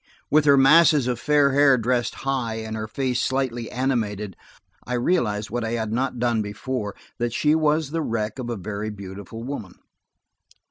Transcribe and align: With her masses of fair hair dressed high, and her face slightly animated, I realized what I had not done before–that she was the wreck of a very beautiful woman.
With 0.31 0.45
her 0.45 0.57
masses 0.57 1.05
of 1.05 1.19
fair 1.19 1.51
hair 1.51 1.77
dressed 1.77 2.15
high, 2.25 2.55
and 2.55 2.75
her 2.75 2.87
face 2.87 3.21
slightly 3.21 3.69
animated, 3.69 4.35
I 4.83 4.93
realized 4.95 5.51
what 5.51 5.63
I 5.63 5.73
had 5.73 5.91
not 5.93 6.17
done 6.17 6.41
before–that 6.41 7.33
she 7.33 7.53
was 7.53 7.91
the 7.91 8.01
wreck 8.01 8.39
of 8.39 8.49
a 8.49 8.55
very 8.57 8.89
beautiful 8.89 9.43
woman. 9.43 9.75